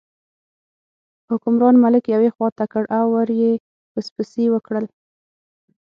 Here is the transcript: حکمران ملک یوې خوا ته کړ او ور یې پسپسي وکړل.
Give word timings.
حکمران 1.29 1.75
ملک 1.83 2.03
یوې 2.15 2.29
خوا 2.35 2.47
ته 2.57 2.65
کړ 2.71 2.83
او 2.97 3.05
ور 3.15 3.29
یې 3.41 3.51
پسپسي 3.93 4.45
وکړل. 4.51 4.85